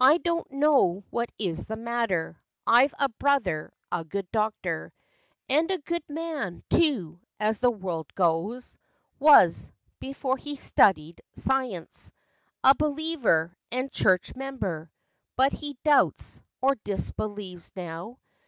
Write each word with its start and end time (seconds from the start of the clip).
I 0.00 0.18
do 0.18 0.40
n't 0.40 0.50
know 0.50 1.04
what 1.10 1.30
is 1.38 1.66
the 1.66 1.76
matter; 1.76 2.42
I've 2.66 2.92
a 2.98 3.08
brother, 3.08 3.72
a 3.92 4.02
good 4.04 4.28
doctor, 4.32 4.92
And 5.48 5.70
good 5.84 6.02
man, 6.08 6.64
too, 6.68 7.20
as 7.38 7.60
the 7.60 7.70
world 7.70 8.12
goes; 8.16 8.76
Was—before 9.20 10.38
he 10.38 10.56
studied 10.56 11.22
science— 11.36 12.10
A 12.64 12.74
believer, 12.74 13.56
and 13.70 13.92
church 13.92 14.34
member; 14.34 14.90
But 15.36 15.52
he 15.52 15.78
doubts, 15.84 16.40
or 16.60 16.74
disbelieves, 16.82 17.70
now. 17.76 18.18